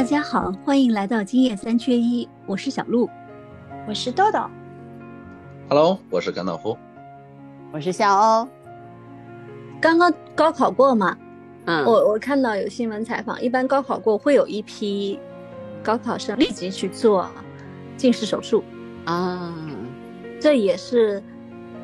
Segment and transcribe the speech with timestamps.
[0.00, 3.06] 大家好，欢迎来到今夜三缺一，我是小鹿，
[3.86, 4.40] 我是豆豆
[5.68, 6.74] ，Hello，我是甘道夫，
[7.70, 8.48] 我是小欧。
[9.78, 11.14] 刚刚高考过嘛？
[11.66, 15.20] 嗯，我我看到有新闻采访，一般高考过会有一批
[15.82, 17.28] 高考生立即去做
[17.98, 18.64] 近视手术。
[19.04, 19.54] 啊，
[20.40, 21.22] 这也是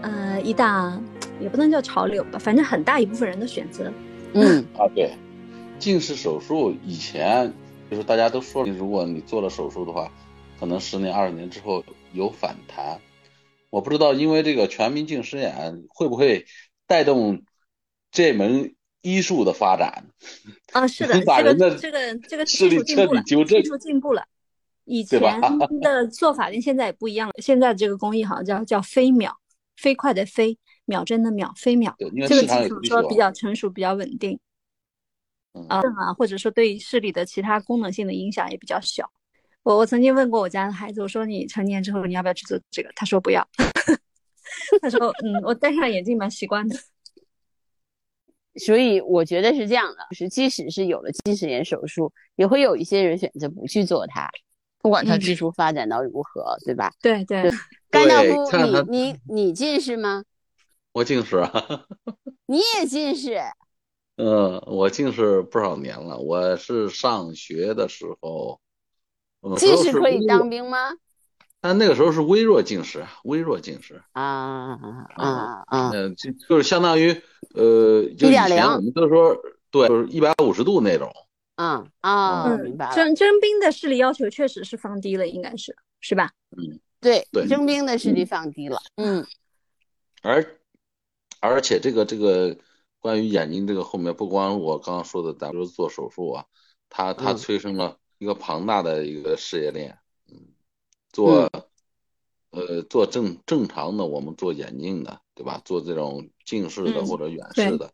[0.00, 0.98] 呃一大
[1.38, 3.92] 也不能叫潮流吧，反正很大一部分人的选择。
[4.32, 4.64] 嗯。
[4.78, 5.12] 啊，对，
[5.78, 7.52] 近视手术以前
[7.90, 10.10] 就是大家都说，如果你做了手术的话，
[10.58, 13.00] 可能十年二十年之后有反弹。
[13.70, 16.46] 我不知道，因为这个全民近视眼会不会
[16.86, 17.42] 带动
[18.10, 18.74] 这门。
[19.02, 20.04] 医术的发展
[20.72, 24.24] 啊，是的，这个这个这个技术进步了，技术进步了。
[24.84, 25.20] 以 前
[25.80, 27.34] 的做法跟现在也不一样了。
[27.40, 29.32] 现在这个工艺好像叫叫飞秒，
[29.76, 31.94] 飞快的飞，秒针的秒，飞秒。
[32.26, 34.40] 这个技术说比较成熟，比较稳定。
[35.68, 39.10] 啊啊，或者说对视力的其他功能性的影响也比较小。
[39.62, 42.90] 我我曾经问过我家的孩子，我说你成年之后你要不要去做这个？
[42.94, 43.46] 他说不要。
[44.80, 46.76] 他说嗯，我戴上眼镜蛮习惯的。
[48.56, 54.30] 所以我觉得是这样的，就是即使是有了近视眼手术，也会有一些人选择不去做它，
[54.80, 56.90] 不管它技术发展到如何，对吧？
[57.02, 57.50] 对对。
[57.90, 60.24] 甘道夫，你你你近视吗？
[60.92, 61.52] 我近视啊。
[62.46, 63.38] 你也近视？
[64.16, 66.18] 嗯，我近视不少年了。
[66.18, 68.60] 我是上学的时候。
[69.58, 70.94] 近视可以当兵吗？
[71.60, 75.90] 但那个时候是微弱近视，微弱近视啊啊啊啊！
[75.92, 77.10] 嗯，就就是相当于
[77.54, 79.36] 呃，就以前我们都说
[79.70, 81.12] 对，就是一百五十度那种。
[81.54, 82.94] 啊啊，明白了。
[82.94, 86.32] 征征兵的视力要求确实是放低了，应该是是吧？
[86.56, 88.78] 嗯，对对，征兵的视力放低了。
[88.96, 89.24] 嗯，
[90.22, 90.58] 而
[91.40, 92.56] 而且这个这个
[93.06, 96.46] 关于眼睛这个后面，不光我刚刚说的，咱们做手术啊，
[96.88, 99.96] 它它催生了一个庞大的一个事业链。
[100.28, 100.48] 嗯
[101.12, 101.48] 做，
[102.50, 105.62] 呃，做正正常的，我们做眼镜的，对吧？
[105.64, 107.92] 做这种近视的或者远视的，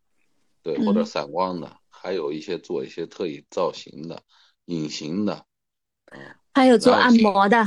[0.63, 4.23] 对，或者散光的，还有一些做一些特异造型的、
[4.65, 5.45] 隐形的，
[6.07, 7.63] 嗯，还有做按摩的，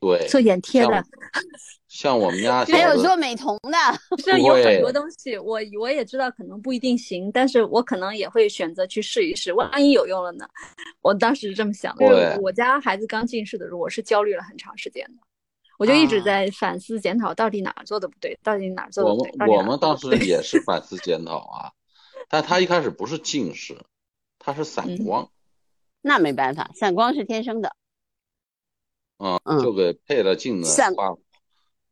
[0.00, 1.04] 对，做眼贴的，
[1.88, 10.48] 像我们家 还有做美瞳的， 是有很多东西，我我也知道可能不一定行，但是我可能也会选择去试一试，万一有用了呢？
[11.02, 15.22] 我当时是这么想的，我家孩子刚近视的时候，我是焦虑了很长时间的，
[15.78, 19.32] 我就一直在反思检讨，到底哪做的不对，到底哪做的不对。
[19.32, 21.72] 我们我们当时也是 反思检讨啊，
[22.30, 23.76] 但他一开始不是近视，
[24.38, 25.30] 他是散光，
[26.00, 27.74] 那没办法，散光是天生的，
[29.44, 31.14] 嗯，就给配了镜子，花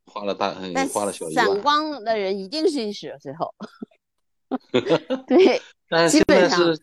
[0.06, 0.54] 花了大
[0.92, 1.46] 花了小一万。
[1.46, 3.54] 散光的人一定是近视，最后，
[5.28, 6.78] 对， 但是现在是。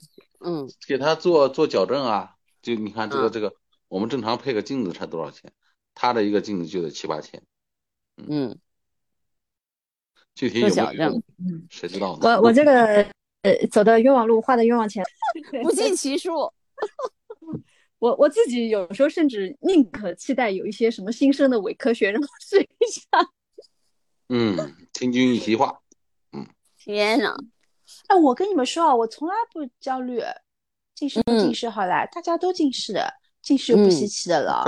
[0.47, 3.51] 嗯，给他做做矫正啊，就你看这个这个，
[3.87, 5.51] 我们正常配个镜子才多少钱？
[5.95, 7.41] 他的一个镜子就得七八千。
[8.27, 8.55] 嗯，
[10.35, 11.19] 具体有矫正，
[11.71, 12.19] 谁知道呢？
[12.21, 13.01] 我我这个
[13.41, 15.03] 呃，走的冤枉路，花的冤枉钱，
[15.63, 16.53] 不计其数。
[18.05, 23.01] 我我自己有时候甚至宁可期待有一些什么新生的伪科学让我试一下。
[24.29, 24.55] 嗯，
[24.93, 25.79] 听君一席话。
[26.31, 26.45] 嗯，
[26.77, 27.35] 天呐。
[28.07, 30.21] 哎，我跟你们说啊，我从来不焦虑，
[30.93, 32.99] 近视不近视好啦，大家都近视，
[33.41, 34.63] 近视又不稀奇的了，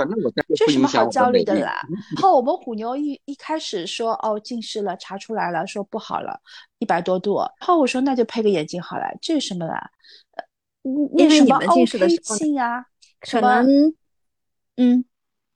[0.56, 1.80] 这什么好焦虑的啦？
[2.18, 6.40] 然后我们虎妞一一开始说哦近视了，查出来了，说不好了，
[6.80, 9.90] 一百多度，然后我说那就配个眼镜好了，这是什么啦？
[10.32, 10.44] 呃，
[11.16, 12.84] 因为你们近视的时候啊，
[13.20, 13.94] 可能，
[14.76, 15.04] 嗯。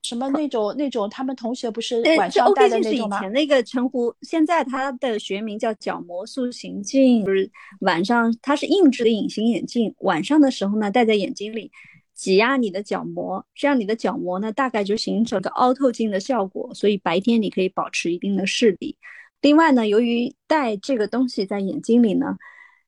[0.05, 3.15] 什么那种那种，他们同学不是晚上戴的那种吗？
[3.15, 11.71] 以前那个称呼，现在它的学名叫角膜塑形镜，就是晚上它是硬质的隐形眼镜，晚上的时候呢戴在眼睛里，
[12.13, 18.97] 挤压你的角膜，这样你的角膜呢大概就形成个凹透镜的效果，所以白天你可以保持一定的视力。
[19.39, 22.35] 另外呢，由于戴这个东西在眼睛里呢，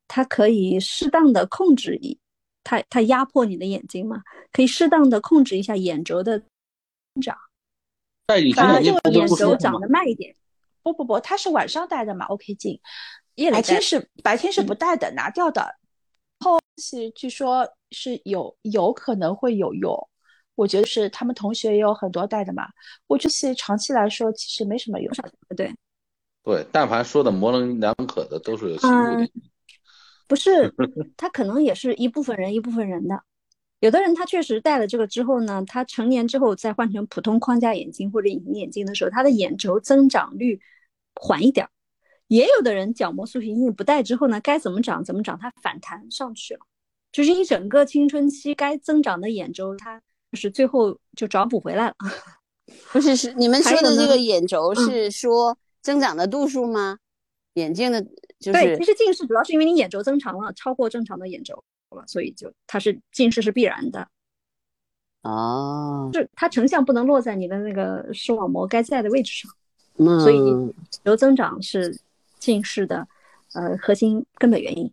[0.09, 1.97] 它可以适当的控制
[2.65, 4.21] 一，它它压迫你的眼睛嘛，
[4.51, 6.47] 可以适当的控制一下眼轴的增。
[7.21, 7.37] 长，
[8.27, 10.35] 反而就眼轴长得慢一点。
[10.83, 12.79] 不不不，他是晚上戴的嘛？OK 镜，
[13.51, 15.75] 白天是白天是不戴的，拿掉的。
[16.39, 19.97] 后期据说是有有可能会有用，
[20.55, 22.67] 我觉得是他们同学也有很多戴的嘛。
[23.07, 25.11] 我这些长期来说其实没什么用。
[25.55, 25.73] 对
[26.43, 29.29] 对，但凡说的模棱两可的都是有歧义的。
[30.27, 30.73] 不是，
[31.17, 33.23] 他可能也是一部分人一部分人的。
[33.81, 40.59] 有的人他确实戴了这个之后呢，他成年之后再换成普通框架眼镜或者隐形眼镜的时候，他的眼轴增长率
[41.15, 41.67] 缓一点。
[42.27, 46.61] 也有的人角膜塑形镜不戴之后呢，该怎么长怎么长，它反弹上去了。
[47.11, 50.01] 就是一整个青春期该增长的眼轴，它
[50.31, 51.93] 就是最后就找补回来了。
[52.91, 56.97] 不是，是你们说的这个眼轴是说增长的度数吗？
[57.53, 58.03] 眼镜的，
[58.45, 64.07] 就是对，其实近视主要是因为你眼轴增长了，超过正常的眼轴了，所以就它是近视是必然的。
[65.23, 69.51] 哦，是它成像不能落在你的那个视网膜该在的位置上，
[70.19, 70.37] 所以
[71.03, 71.99] 轴增长是
[72.37, 73.07] 近视的
[73.55, 74.91] 呃核心根本原因。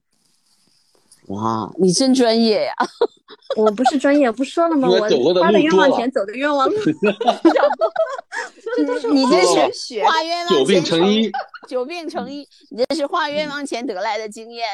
[1.27, 2.73] 哇，你真专业呀！
[3.57, 4.89] 我不是专业，不说了吗？
[4.89, 6.77] 我花的冤枉钱，走的冤枉路。
[8.75, 11.31] 这都是你这是学花冤枉钱，久病成医，
[11.69, 14.67] 久病成医，你这是花冤枉钱得来的经验。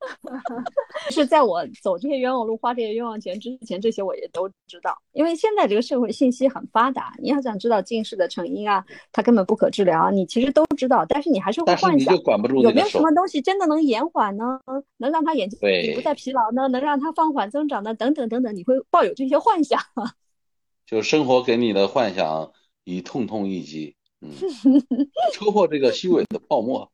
[1.10, 4.96] 是在我走这些冤枉路、花这些冤枉钱之前，这些我也都知道。
[5.12, 8.82] 因为现在这个社会信息很发达，你要想知道近视的成因啊，
[9.12, 11.04] 它根本不可治疗，你其实都知道。
[11.06, 12.16] 但是你还是会幻想，
[12.62, 14.58] 有没有什么东西真的能延缓呢？
[14.96, 15.58] 能让他眼睛
[15.94, 16.66] 不再疲劳呢？
[16.68, 17.92] 能让他放缓增长呢？
[17.92, 19.78] 等等等等，你会抱有这些幻想。
[20.86, 22.52] 就生活给你的幻想，
[22.84, 24.30] 以痛痛一击，嗯，
[25.32, 26.90] 戳破这个虚伪的泡沫。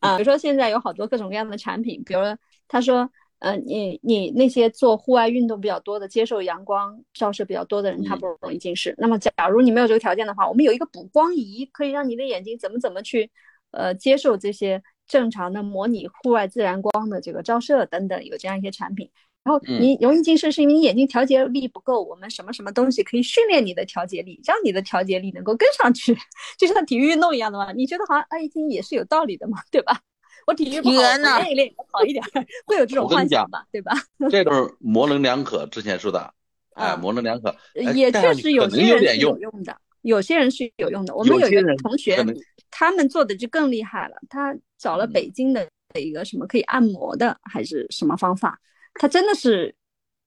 [0.00, 2.20] 啊，比如说现在有好多各种各样的产品，比如
[2.68, 8.94] 他说，呃，你你那些做户外运动比较多的，接受阳光照射比较多的人，他不容易近视。
[8.98, 13.30] 那么，假如你没有这个条件的话，我们有一个补光仪，可以让你的眼睛怎么怎么去，
[13.72, 19.10] 呃，接受这些正常的模拟户外自然光的这个照射等等，有这样一些产品。
[19.44, 22.02] 然后你容易近视，是因为你眼睛调节力不够。
[22.02, 26.16] 我们什么什么东西可以训练你的调节力，让你的调节力能够跟上去，
[26.58, 27.72] 就像体育运动一样的嘛？
[27.72, 29.98] 你觉得好像哎，听也是有道理的嘛，对吧？
[30.46, 32.24] 我体育不好，练一练好一点，
[32.66, 33.64] 会有这种幻想吧？
[33.70, 33.92] 对吧？
[34.30, 35.66] 这 都是模棱两可。
[35.66, 36.32] 之前说的，
[36.74, 41.14] 哎，模棱两可，也确实有些人是有用的，有些人是有用的。
[41.14, 42.24] 我们有一个同学，
[42.70, 45.68] 他们做的就更厉害了，他找了北京的
[45.98, 48.58] 一个什么可以按摩的，还是什么方法。
[48.94, 49.74] 他真的是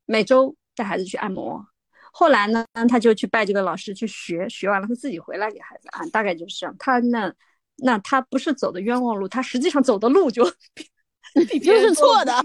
[0.05, 1.65] 每周带孩子去按摩，
[2.11, 6.75] 后来呢，他就去拜这个老师去学，学完了他自己回来给孩子按，大概就是这样。
[6.79, 7.33] 他那
[7.77, 10.89] 那他不是走的冤枉路，他实际上走的路就比
[11.59, 12.31] 别人是错的。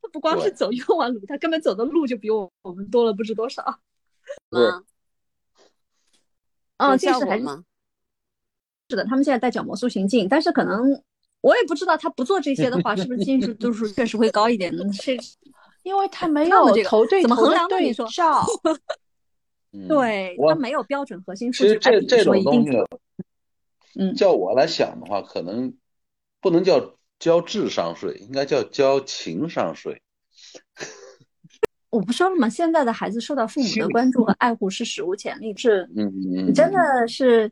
[0.00, 3.80] 他不光是走冤枉路，他根本走的路就比我我们多了不知多少。
[4.50, 4.84] 嗯，
[6.76, 7.44] 嗯，这是还是
[8.90, 11.02] 是的，他们现在带角膜塑形镜，但是可能。
[11.42, 14.84] 我也不知道他不做这些的话，是不是 近视度数确实会高一点呢？
[14.94, 15.18] 是，
[15.82, 18.46] 因为他没有头对头的对照，
[19.88, 21.68] 对他没有标准核心数据。
[21.70, 22.70] 其实这这种东西，
[23.98, 25.74] 嗯，叫我来想的话，可能
[26.40, 30.00] 不能叫交智商税，应该叫交情商税。
[31.90, 32.48] 我不说了吗？
[32.48, 37.50] 现在的孩子受到父母的关注和爱护是史无前例，是，嗯嗯，真的是。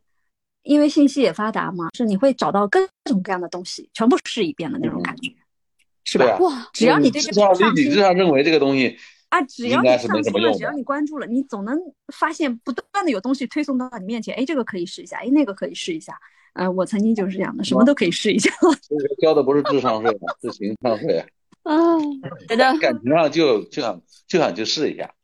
[0.62, 5.32] 因为信息也发达嘛，是你会找到各种各样的东西，全部试一遍的那种感觉，
[6.04, 6.36] 是吧？
[6.38, 6.68] 哇！
[6.72, 8.96] 只要你对这个你理智上认为这个东西
[9.30, 11.78] 啊，只要你上心了，只要你关注了，你总能
[12.12, 14.34] 发现不断的有东西推送到你面前。
[14.34, 16.18] 哎，这个可以试一下，哎，那个可以试一下。
[16.52, 18.50] 呃，我曾经就是这样的，什么都可以试一下。
[18.60, 20.10] 这个交的不是智商税，
[20.42, 21.24] 是情商税。
[21.62, 21.74] 啊，
[22.48, 25.14] 觉得感情上就就想就想去试一下。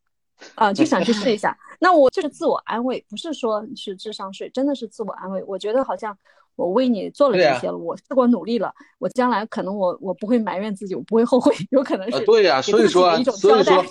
[0.55, 1.57] 啊，就想去试一下。
[1.79, 5.43] 那我就是自我安慰，不是说是智商税，真的是自我安慰。
[5.43, 6.17] 我觉得好像
[6.55, 12.59] 我为你做了这些了，我试过努力了，我将来可能我我不会埋怨自己，我不会后悔，有可能是对呀。
[12.61, 13.85] 所以说，所以说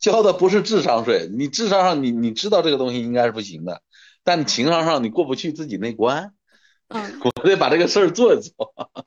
[0.00, 3.82] 交的不是智商税，你智商上你你知道这个东西应该是不行的，
[4.24, 6.32] 但情商上你过不去自己那关。
[6.88, 8.74] 嗯， 我得把这个事儿做一做。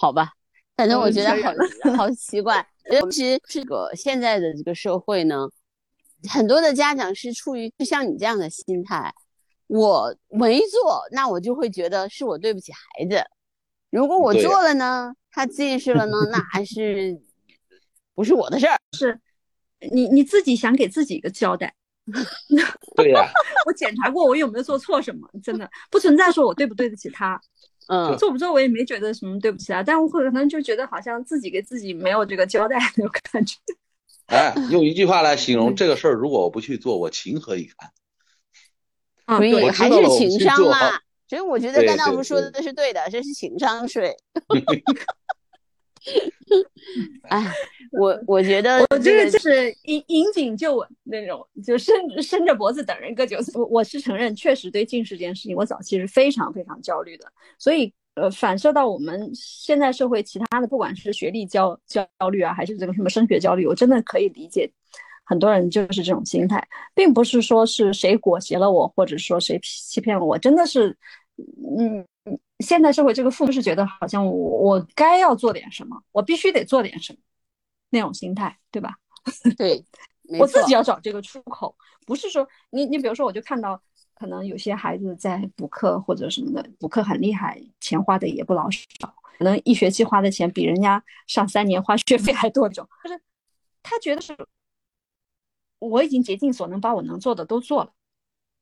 [0.00, 0.30] 好吧，
[0.76, 1.52] 反正我觉得好
[1.96, 2.66] 好奇怪。
[3.10, 5.48] 其实这个现在的这个社会呢。
[6.28, 9.12] 很多的家长是处于就像你这样的心态，
[9.66, 13.18] 我没做，那我就会觉得是我对不起孩子；
[13.90, 17.20] 如果我做了呢，他近视了呢， 那还是
[18.14, 18.76] 不是我的事儿。
[18.96, 19.20] 是，
[19.92, 21.74] 你你自己想给自己一个交代。
[22.96, 23.30] 对呀，
[23.66, 27.38] 我检查过我有没有做错什么，真的不存在说我对不对得起他。
[27.88, 33.54] 嗯，做不做我也没觉得什么对不起他，但我可能就觉得好像自己给自己没有这个交代那种感觉。
[34.28, 37.90] 哎，用一句话来形容这个事儿，如果我不去做，我情何以堪？
[39.38, 41.00] 所以还是情商嘛。
[41.26, 44.14] 所以我觉得甘道夫说的都是对的，这是情商税。
[47.28, 47.52] 哎，
[47.90, 53.50] 我我觉得我这个就是引引颈就稳那种，就伸伸着脖子等人割韭菜。
[53.54, 57.94] 我我是承认，确实对近视这件事情，我早期是非常非常焦虑的，所以。
[58.20, 64.70] 呃，反射到我们现在社会其他的，不管是学历焦焦虑啊，还是这个什么升学焦虑，我真的可以理解，
[65.24, 70.96] 很多人就是这种心态，并不是说是谁裹挟了我，或者说谁欺骗了我，真的是，
[71.78, 72.04] 嗯，
[72.60, 77.18] 现代社会这个父母是觉得好像我我该要做点什么，我必须得做点什么
[77.90, 78.94] 那种心态，对吧？
[79.56, 79.84] 对，
[80.38, 83.80] 我自己要找这个出口，不是说你你比如说，我就看到
[84.18, 93.20] 可能有些孩子在补课或者什么的，补课很厉害，钱花的也不老少，可能一学期花的钱比人家上三年花学费还多，这种就是
[93.82, 94.36] 他觉得是
[95.78, 97.92] 我已经竭尽所能把我能做的都做了。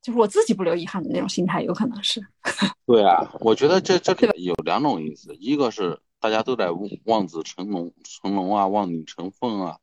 [0.03, 2.25] 就是我自己不留遗憾的那种心态，有可能是。
[2.87, 6.69] 对啊，我觉得这这有两种意思，一个是大家都在
[7.07, 9.79] 望子成龙，成龙啊，望女成凤啊。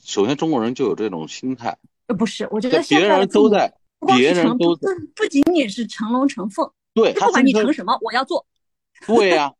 [0.00, 1.76] 首先，中国人就有这种心态。
[2.06, 3.74] 呃，不是，我觉得别人都在，
[4.06, 4.76] 别人都不
[5.14, 8.46] 不仅仅是成龙成凤，对，不管你成什么，我要做。
[9.06, 9.52] 对呀，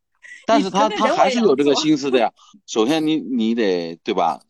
[0.47, 2.33] 但是他他还是有这个心思的呀。
[2.67, 4.41] 首先，你你得对吧？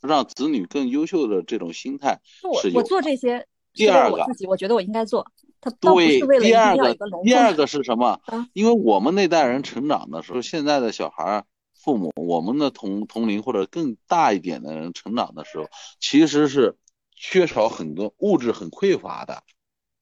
[0.00, 2.20] 让子女更优秀的这种心态
[2.62, 3.46] 是我做这些。
[3.72, 5.24] 第二个，自己我觉得我应该做，
[5.60, 8.18] 他倒不是为了第二个，第二个是什么？
[8.52, 11.44] 因为我们那代人成长的时候，现在的小孩
[11.78, 15.68] 父母，我们的同同龄或者更大一点的人成长的时候，
[16.00, 16.74] 其实是
[17.20, 19.42] 缺少很多物质很匮乏的。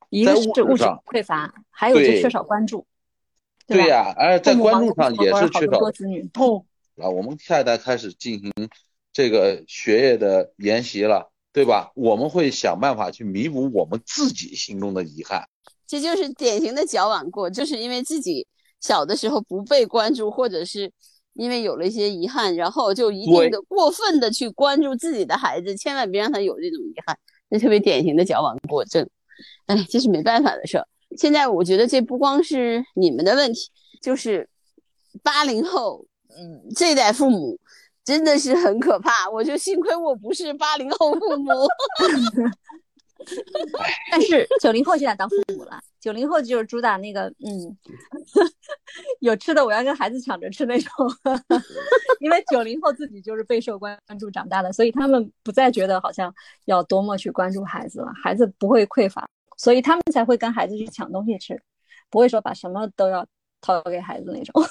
[0.08, 2.86] 一个是物质匮乏，还有就缺少关注。
[3.66, 5.78] 对呀，而在关注上也是缺少。
[5.78, 6.64] 哦，
[6.96, 8.52] 啊，我们下一代开始进行
[9.12, 11.32] 这个学业的研习了。
[11.50, 11.90] 对吧？
[11.96, 15.48] 我们会想办法去弥补我们自己心中的遗憾。
[15.88, 18.46] 这就是典型的矫枉过，就是因为自己
[18.80, 20.92] 小的时候不被关注，或者是
[21.38, 27.16] 因为有了一些遗憾，然后就一定的过分的去关注自己的孩子，千万别让他有这种遗憾。
[27.48, 29.08] 那特别典型的矫枉过正。
[29.66, 30.86] 哎，这是没办法的事儿。
[31.16, 33.70] 现在我觉得这不光是你们的问题，
[34.02, 34.48] 就是
[35.22, 36.04] 八零后，
[36.36, 37.58] 嗯，这代父母。
[38.04, 41.52] 真的是很可怕，我就幸亏我不是八零后父母，
[44.10, 47.76] 但是九零后现在当父母了，九零后就是主打那个，嗯，
[49.20, 50.90] 有吃的我要跟孩子抢着吃那种，
[52.20, 61.60] 因为九零后自己就是备受关注长大的，所以他们不再觉得好像要多么去关注孩子了，孩子不会匮乏，所以他们才会跟孩子去抢东西吃，
[62.10, 63.26] 不会说把什么都要
[63.60, 64.64] 掏给孩子那种。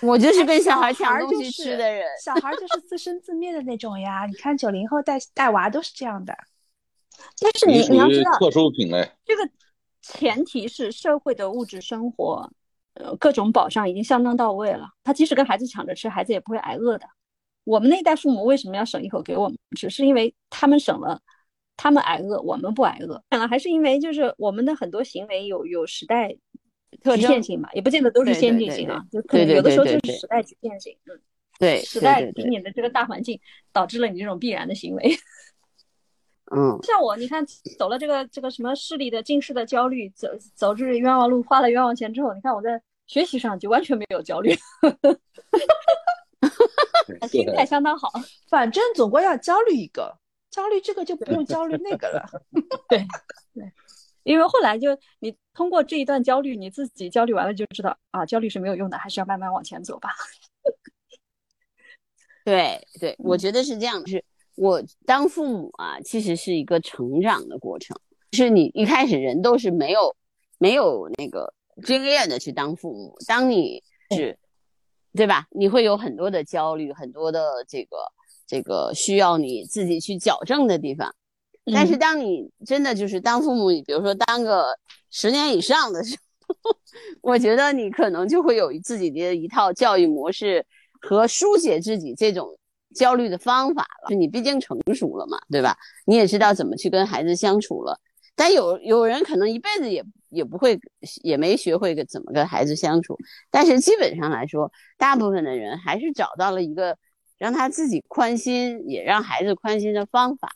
[0.00, 4.26] 我就是跟小孩抢东西吃的人，小孩就是自生自灭的那种呀。
[4.26, 6.32] 你看九零后带带娃都是这样的，
[7.40, 9.10] 但是你你要知道，特殊品类。
[9.24, 9.48] 这个
[10.02, 12.50] 前提是社会的物质生活，
[12.94, 14.88] 呃，各种保障已经相当到位了。
[15.04, 17.06] 他即使跟孩子抢着吃，孩子也不会挨饿的。
[17.64, 19.90] 我们那代父母为什么要省一口给我们吃？
[19.90, 21.20] 是因为他们省了，
[21.76, 23.22] 他们挨饿，我们不挨饿。
[23.30, 26.36] 可能还是因为就是我们的很多行为有有时代。
[27.04, 30.96] 局限性吧，也不见得都是先进性啊，就可能有的时候就是时代局限性。
[31.04, 31.20] 嗯，
[31.58, 33.38] 对，时代给你的这个大环境
[33.74, 35.14] 导致了你这种必然的行为。
[36.50, 37.44] 嗯，像我，你看
[37.78, 44.54] 走了这个这个什么视力的近视的焦虑，走走这冤枉路，花了冤枉钱之后，你看我在学习上就完全没有焦虑，
[47.28, 48.10] 心态相当好。
[48.48, 50.16] 反正总归要焦虑一个，
[50.50, 52.24] 焦虑这个就不用焦虑那个了。
[52.88, 52.98] 对
[53.54, 53.72] 对。
[54.24, 60.10] 因为后来就你通过这一段焦虑，你自己焦虑完了就知道啊，焦虑是没有用的，还是要慢慢往前走吧。
[62.44, 64.06] 对对，我觉得是这样。
[64.06, 64.22] 是
[64.58, 67.96] 我当父母啊，其实是一个成长的过程。
[68.32, 70.14] 是你一开始人都是没有
[70.58, 73.82] 没有那个经验的去当父母，当你
[74.14, 74.36] 是，
[75.14, 75.46] 对吧？
[75.50, 77.96] 你会有很多的焦虑，很多的这个
[78.46, 81.14] 这个需要你自己去矫正的地方。
[81.72, 84.76] 但是当你真的就是当父母，你比如说当个
[85.10, 86.76] 十年以上的时候，
[87.22, 90.66] 我觉得你可能就会有自己的一套教育模式
[91.00, 92.57] 和书写自己这种
[92.98, 94.10] 焦虑的方法了。
[94.10, 95.76] 就你毕竟成熟了嘛，对吧？
[96.06, 97.98] 你也知道怎么去跟孩子相处了。
[98.34, 100.78] 但有有人可能一辈子也也不会，
[101.22, 103.16] 也没学会怎么跟孩子相处。
[103.50, 106.96] 但是基本上来说，大部分的人还是找到了一个
[107.38, 110.50] 让他自己宽心，也让孩子宽心的方法。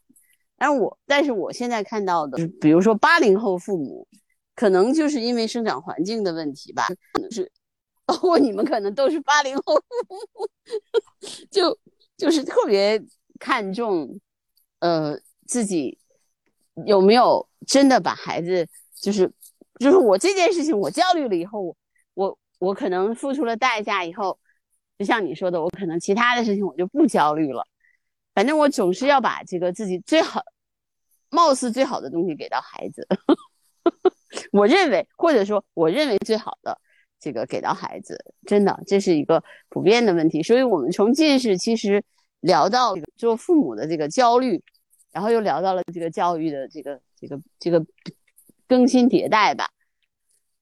[0.57, 4.07] 但是我，但是我现在看到的，比如说八零后父母，
[4.55, 7.51] 可能就是因为生长环境的问题吧，可能是，
[8.07, 9.83] 包 括你们可能都是八零后，
[11.51, 11.77] 就
[12.23, 13.03] 就是特别
[13.41, 14.21] 看重，
[14.79, 15.99] 呃，自己
[16.87, 19.29] 有没有真的把孩子，就是
[19.81, 21.77] 就是我这件事情我焦虑了以后，
[22.15, 24.39] 我我可能付出了代价以后，
[24.97, 27.67] 就像你说的，我可能其他的事情我就不焦虑了。
[28.35, 30.45] 反正我总是要把这个自己最好、
[31.29, 33.05] 貌似最好的东西给到孩子。
[34.53, 36.81] 我认为，或者说我认为最好的
[37.23, 40.43] 这个给到孩子，真的这是一个普遍的问题。
[40.43, 42.03] 所以，我们从近视其实
[42.41, 44.61] 聊到做父母的这个焦虑，
[45.13, 47.87] 然后又聊到了这个教育的这个这个这个
[48.67, 49.69] 更新迭代吧。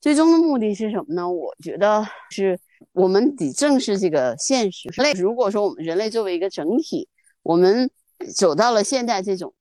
[0.02, 1.30] 最终的目的是什么呢？
[1.30, 2.58] 我觉得是
[2.92, 4.90] 我们得正视这个现实。
[4.92, 7.08] 人类如果说我们人类作为一个整体，
[7.42, 7.90] 我们
[8.36, 9.54] 走到了现在这种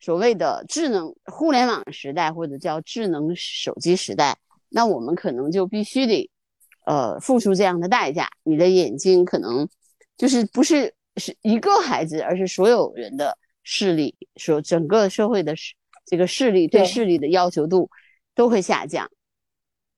[0.00, 6.30] 所谓的智能互联网时代，或者叫智能手机时代，那我们可能就必须得
[6.86, 8.28] 呃付出这样的代价。
[8.42, 9.68] 你的眼睛可能
[10.16, 15.74] 就是不是是一个孩子，而是所有人的视力，说整个社会的视
[16.06, 17.90] 这个视力对视力的要求度
[18.34, 19.10] 都会下降。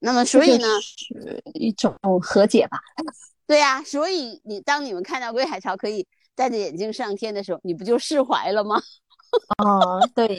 [0.01, 2.79] 那么，所以呢，是一种和解吧。
[3.47, 8.81] 对呀，所以你当你们看到归海潮可以戴着眼镜上天的时候，你不就释怀了吗？
[9.59, 10.35] 哦，对，戴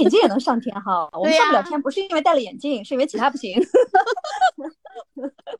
[0.00, 1.08] 眼镜也能上天哈。
[1.12, 3.60] 我们上不了天，不是因为戴了眼镜，是因为其他不行。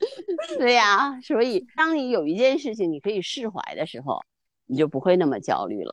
[0.57, 4.19] 对呀，所以当你有一件事情你可以释怀的时候，
[4.65, 5.91] 你就不会那么焦虑了。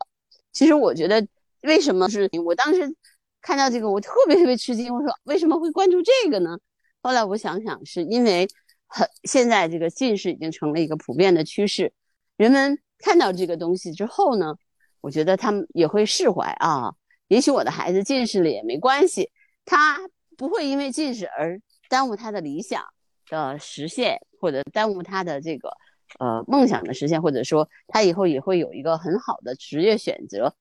[0.52, 1.26] 其实我觉得，
[1.62, 2.96] 为什么是我当时
[3.40, 4.92] 看到这个，我特别特别吃惊。
[4.92, 6.58] 我说，为什么会关注这个呢？
[7.02, 8.48] 后来我想想，是因为
[8.86, 11.92] 很现在这个近视已经成了一个普遍的趋势，
[12.36, 14.56] 人们看到这个东西之后呢，
[15.00, 16.94] 我觉得他们也会释怀啊。
[17.28, 19.30] 也许我的孩子近视了也没关系，
[19.64, 20.00] 他
[20.36, 22.82] 不会因为近视而耽误他的理想
[23.28, 25.70] 的实现，或者耽误他的这个
[26.18, 30.54] 呃梦想的实现，或者说他以后也会有一个很好的职业选择，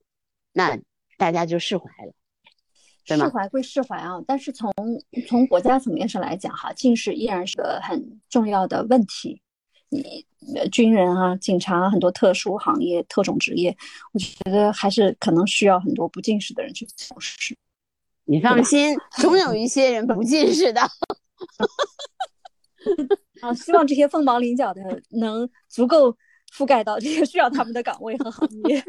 [0.54, 0.78] 那
[1.18, 2.14] 大家就释怀了。
[3.06, 4.70] 释怀归释怀啊，但是从
[5.30, 9.42] 从国家层面上来讲，哈，近视依然是个很重要的问题。
[9.88, 10.26] 你
[10.70, 13.74] 军人啊、警察很多特殊行业、特种职业，
[14.12, 17.56] 我觉得还是可能需要很多不近视的人去从事。
[18.26, 20.82] 你放心，总有一些人不近视的。
[23.42, 26.16] 啊，希望这些凤毛麟角的能足够
[26.54, 28.84] 覆盖到这些需要他们的岗位和行业。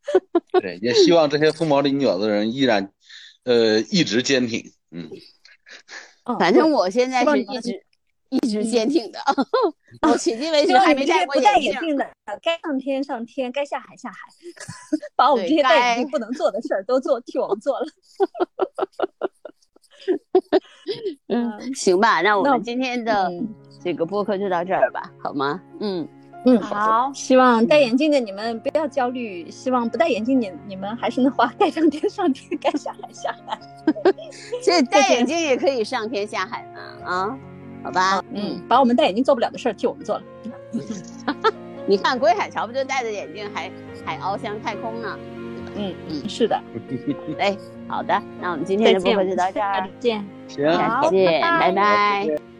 [0.60, 2.92] 对，也希望这些凤毛麟角的人依然。
[3.44, 5.08] 呃，一直坚挺，嗯，
[6.38, 7.82] 反正我现在是一直
[8.28, 9.18] 一直坚挺的，
[10.06, 12.06] 我迄今为止还没戴过眼镜的，
[12.42, 14.18] 该上天上天，该下海下海，
[15.16, 17.86] 把我们这些戴眼镜不能做的事儿都做，替我们做了。
[21.28, 23.30] 嗯，行吧，那我们今天的
[23.82, 25.60] 这个播客就到这儿吧，好吗？
[25.80, 26.06] 嗯。
[26.46, 33.58] 嗯，好，希望戴眼镜的你们不要焦虑，希望不戴眼镜你你们还是能花 该上天上天，该下海下海。
[34.62, 36.80] 这戴眼镜也可以上天下海嘛，
[37.12, 37.38] 啊，
[37.82, 40.22] 好吧，嗯，把我们戴眼镜做不了的事儿替我们做了。
[41.88, 43.70] 你看归海桥不就戴着眼镜还
[44.06, 45.18] 还翱翔太空呢？
[45.74, 46.58] 嗯嗯，是的。
[47.40, 47.56] 哎，
[47.88, 50.64] 好的，那我们今天的播客就到这儿，再见，行，
[51.02, 51.72] 再见，拜。
[51.72, 52.57] 拜。